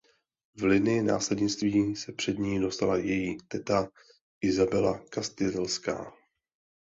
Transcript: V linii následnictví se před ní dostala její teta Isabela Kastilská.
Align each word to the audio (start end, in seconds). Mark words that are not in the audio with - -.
V 0.59 0.63
linii 0.63 1.01
následnictví 1.01 1.95
se 1.95 2.11
před 2.11 2.37
ní 2.37 2.61
dostala 2.61 2.97
její 2.97 3.37
teta 3.47 3.89
Isabela 4.41 4.97
Kastilská. 5.09 6.13